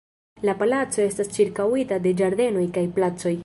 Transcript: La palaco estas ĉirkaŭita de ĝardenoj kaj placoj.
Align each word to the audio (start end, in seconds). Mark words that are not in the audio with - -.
La 0.49 0.55
palaco 0.61 1.03
estas 1.03 1.29
ĉirkaŭita 1.37 2.01
de 2.07 2.17
ĝardenoj 2.23 2.65
kaj 2.79 2.89
placoj. 2.99 3.37